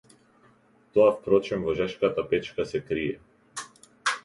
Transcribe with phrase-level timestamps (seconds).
[0.97, 3.21] Тоа впрочем во жешката печка се крие.